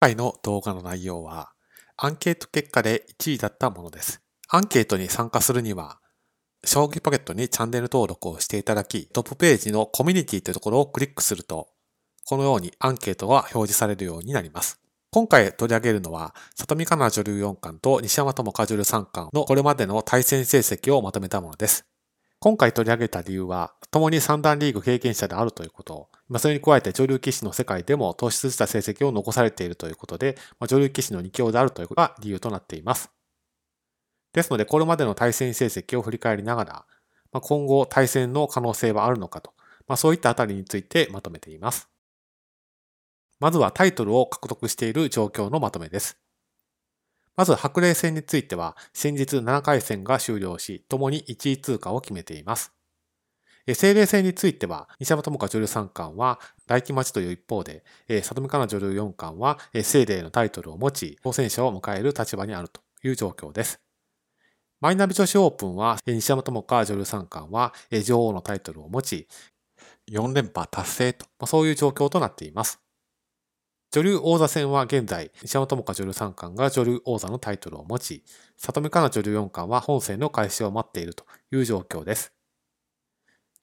[0.00, 1.52] 回の動画の内容は、
[1.98, 4.22] アンケート結果で1位だったものです。
[4.48, 6.00] アンケートに参加するには、
[6.64, 11.68] 将棋ポケットにチャンネル登録をしていただき、トップページのコミュニティというところをクリックすると、
[12.24, 14.80] このようにアンケートが表示されるようになります。
[15.10, 21.84] 今回取り上げるのは、里見香奈女流四冠と西山智香女流三冠のこれまでの対戦成績をまとめたものです。
[22.38, 33.10] 今回取り上げた理由は、共に三段リーグ経験者であるということ、まあ、それに加えて女流棋士の世界でも突出した成績を残されているということで、まあ、女流棋士の二強であるということが理由となっています。
[34.32, 36.72] ですので、これまでの対戦成績を振り返りながら、
[37.32, 39.52] まあ、今後対戦の可能性はあるのかと、
[39.88, 41.88] まあ、そういったあたりについてまとめています。
[43.40, 46.16] まずはタイトルを獲得している状況のまとめです。
[47.36, 52.72] まず白麗戦については、先日7回戦が終了し、共に1位通過を決めています。
[53.74, 57.84] 精霊戦については、西山智香女流三冠は大気待ちという一方で、
[58.22, 63.80] 里見香奈女流四冠は精霊のタイトルを持ち、当選者を迎える立場にあるという状況です。
[64.80, 69.28] マイナビ女子オープンは、西山智香女流三冠は女王のタイトルを持ち、
[70.10, 72.80] 4連覇達成と、そういう状況となっています。
[73.92, 78.24] 女流王座戦は現在、西山智香女流三冠が女流王座のタイトルを持ち、
[78.56, 82.32] 里見香奈女流四冠は本戦の開始を待っているという状況です。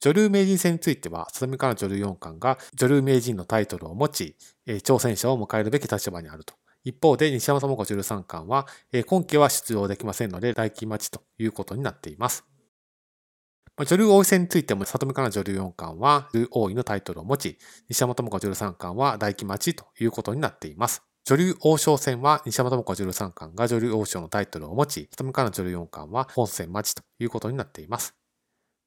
[0.00, 6.54] 女流名人戦については、里見香奈女流四冠が女流名人のタイトルを持ち、挑戦者を迎えるべき立場にあると。
[6.84, 8.66] 一方で、西山智子女流三冠は、
[9.06, 12.44] 今期は出場できませんので、来期待ちということになっています。
[13.84, 21.02] 女流王位戦についても、里見香奈女流四冠は、女流王位のタイトルを持ち、西山智子女流三冠は大期待ちということになっています。
[21.24, 28.17] 女流王将戦は、西山智子女流三冠が女流王将のタイトルを持ち、里見香奈女流四冠は本戦待ちということになっています。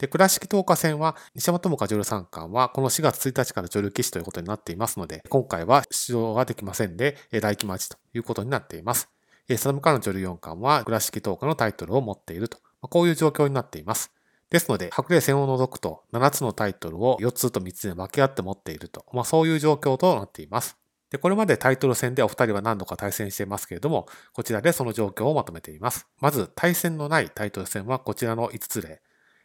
[0.01, 9.09] で、倉敷10日戦は、西山智香女流三冠は、この4月1日から女流棋士ということになっていますので、今回は出場ができませんで、来期待ちということになっています。
[9.57, 14.11] サムカの女流四冠は、倉敷10日のタイトルを持っていると、こういう状況になっています。
[14.49, 20.77] ですので、白麗戦を除くと、7つのタイトルを4つと3つで分け合って持っていると、まあ、そういう状況となっています。
[21.11, 26.07] で、これまでタイトル戦でお二人は何度か対戦していますけれども、こちらでその状況をまとめています。
[26.19, 29.03] まず、対戦のないタイトル戦はこちらの5つで、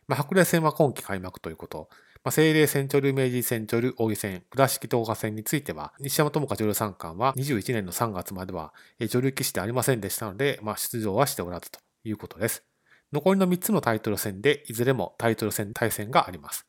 [0.09, 1.89] まあ、白麗戦は今季開幕ということ。
[2.23, 12.65] まあ、精霊戦、女流明治戦、女流王位戦、倉敷東河戦については、西山智香女流三冠は21年の3月までは女流棋士でありませんでしたので、まあ、出場はしておらずということです。
[13.13, 16.67] 残りの3つのタイトル戦で、いずれもタイトル戦対戦があります。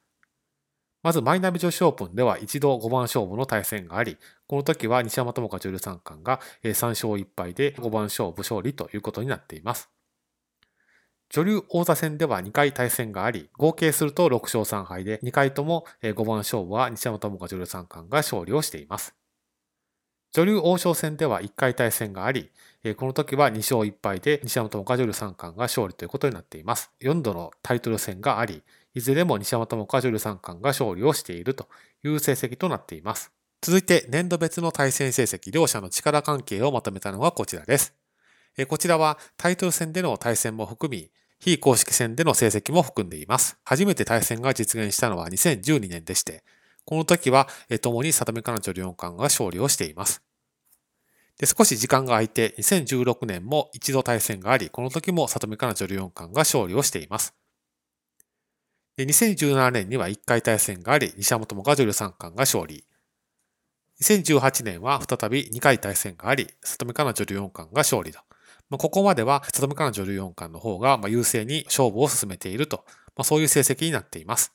[1.03, 4.17] まず、マイナビ女子オープンでは一度5番勝負の対戦があり、
[4.47, 9.89] この時は西山智香女流三冠が3勝1敗で5番勝負勝利ということになっています。
[11.29, 19.13] 女流王座戦では2回対戦があり、合計すると6勝3敗で、2回とも5番勝負は西山智香女流三冠が勝利をしています。
[20.33, 22.51] 女流王将戦では1回対戦があり、
[22.95, 26.91] この時は2勝1敗で西山智香女流三冠が勝利ということになっています。
[27.01, 28.61] 4度のタイトル戦があり、
[28.93, 31.67] いずれも西山智香女流三冠が勝利をしていると
[32.03, 33.31] いう成績となっています。
[33.61, 37.93] 続いて年度別の対戦成績両者の力関係をまとめたのがこちらです。
[38.65, 43.57] こちらはタイトル戦での対戦も含み、非公式戦での成績も含んでいます。
[43.63, 46.43] 初めて対戦が実現したのは2012年でして、
[46.85, 47.47] この時は
[47.81, 50.23] 共に里見香奈女流四冠が勝利をしています。
[51.37, 57.35] で少し時間が空いて2016年も一度対戦があり、この時も里見香奈女流四冠が勝利をしています。
[58.95, 62.83] で2017年には1回対戦があり、西山智が女流三冠が勝利。
[64.01, 68.19] 2018年は再び2回対戦があり、里見香奈女流四冠が勝利と。
[68.69, 72.83] まあ、ここまでは、里見香奈女流四冠の方が優勢に勝負を進めていると、
[73.15, 74.53] まあ、そういう成績になっています。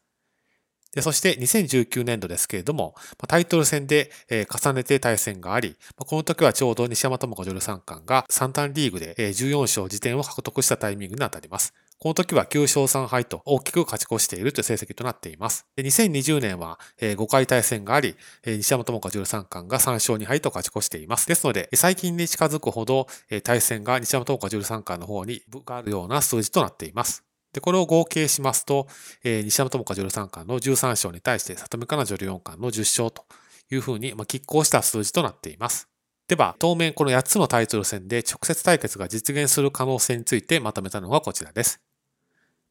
[0.95, 2.95] でそして2019年度ですけれども、
[3.27, 11.73] タイトル戦で重ねて対戦があり、この時はちょうど西山智子女流三冠が三段リーグで14勝時点を獲得したタイミングに当たります。
[12.03, 15.69] この時は9勝3敗と大きく勝ち越しているという成績となっています。
[15.79, 21.29] 2020年は5回対戦があり、西山智子13冠が3勝2敗と勝ち越しています。
[21.29, 23.07] ですので、最近に近づくほど
[23.45, 27.23] 対戦が西山智子13冠の方に分があるような数字となっています。
[27.53, 28.89] で、これを合計しますと、
[29.23, 33.25] 西山智子13冠の13勝に対して、里見香奈14冠の10勝と
[33.71, 35.87] いうふうに、まあ、拮抗した数字となっています。
[36.27, 41.81] では、当面この8つのタイトル戦で直接対決が実現する可能性についてまとめたのがこちらです。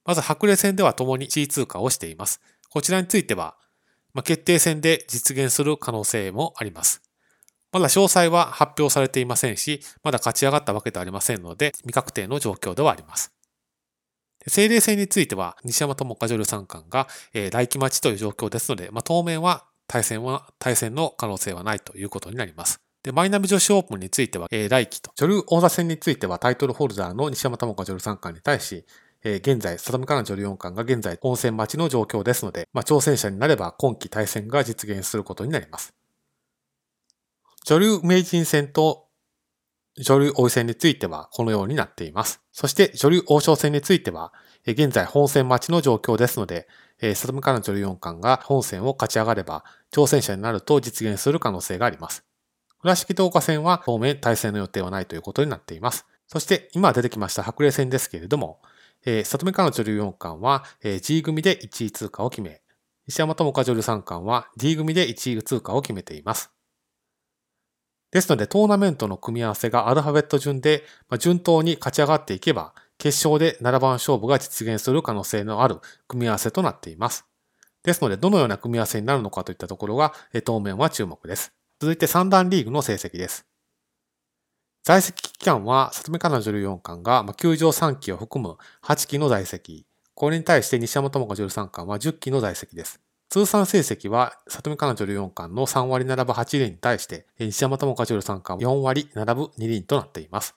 [0.06, 2.42] まず白麗戦では共に地位通過をしています。
[2.70, 3.56] こちらについては、
[4.14, 7.02] まあ、決定戦で実現する可能性もあります。
[7.72, 13.34] まだ詳細は発表されていませんし、まだ勝ち上がったわけではありませんので、未確定の状況ではあります。
[14.48, 22.82] 精霊戦については、西山智香女流三冠が、えー、来期待ちという状況ですので、まあ、当面は対戦は、対戦の可能性はないということになります。
[23.04, 28.86] で、マイナビ女子オープンについては、えー、来期と、女流王座戦についてはタイトルホルダーの西山智子女流三冠に対し、
[29.24, 35.94] えー、現在、里見香奈女流四冠が現在、温泉待ちの状況ですので、まあ、挑戦者になれば今季対戦が実現することになります。
[37.66, 39.08] 女流名人戦と
[40.00, 42.42] 女流王位戦についてはこのようになっています。
[42.52, 44.34] そして女流王将戦については、
[44.66, 46.68] 現在本戦待ちの状況ですので、
[47.00, 52.24] 里見香奈女流四冠が本戦を勝ち上がれば、挑戦者になると実現する可能性があります。
[52.80, 56.06] 倉敷東火戦は当面対戦の予定はないということになっています。
[56.28, 58.62] そして今出てきました白麗戦ですけれども、
[59.06, 62.62] えー、里見香奈女流四冠は、えー、G 組で1位通過を決め、
[63.08, 66.52] 石山智香女流三冠は D 組で1位通過を決めています。
[68.12, 77.26] ですので、トーナメントの組み合わせがアルファベット順で、まあ、順当に勝ち上がっていけば、決勝で7番勝負が実現する可能性のある組み合わせとなっています。
[77.84, 80.14] ですので、どのような組み合わせになるのかといったところが、
[80.44, 81.54] 当面は注目です。
[81.80, 83.51] 続いて三段リーグの成績です。
[84.84, 89.86] 在籍期間は、里見香奈女流四冠が、まあ、球場3期を含む8期の在籍。
[90.16, 93.00] これに対して西山智子女流三冠は10期の在籍です。
[93.30, 100.56] 通算成績は、里見香奈女流四冠の3割並ぶ8厘に対して、西山智子女流三冠は4割並ぶ2厘となっています。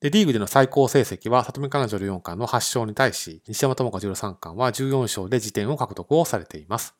[0.00, 6.97] で、リーグでの最高成績は、里見香奈女流四冠の8勝に対し、西山智子女流三冠は14勝で辞点を獲得をされています。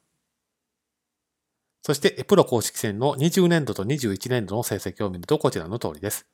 [1.82, 6.26] そして、プロ公式戦の20年度と21年度の成績を見るとこちらの通りです。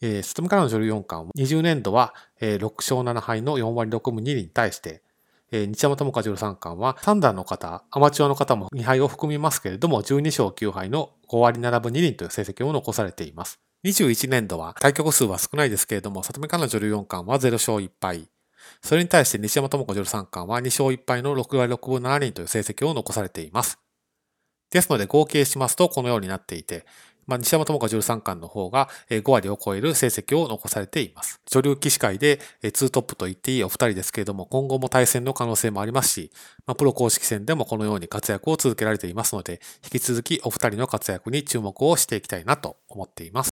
[0.00, 5.02] えー、里見からの女流4冠、20年度は、えー、6勝7敗の4割6分2厘に対して、
[5.52, 13.60] えー、日山智香女流3冠は、3段の方、アマチュアの方も2敗を含みますけれども、12勝9敗の5割7分2厘という成績を残されています。
[13.84, 18.28] 21年度は対局数は少ないですけれども、里見香奈女流4冠は0勝1敗。
[18.80, 23.78] それに対して西山智子女流3冠は2勝1敗の6割6分7厘という成績を残されています。
[24.72, 26.84] ですので合計しますとこのようになっていて、
[27.26, 31.40] まあ、西山智子13冠の方が5割を超える成績を残されています。
[31.46, 36.30] 女流棋士会で2トップと言っていいお二人ですけれども、今後も対戦の可能性もありますし、
[36.66, 43.51] まあ、プロ公式戦でもこのように活躍を続けられていますので、引き続きお二人の活躍に注目をしていきたいなと思っています。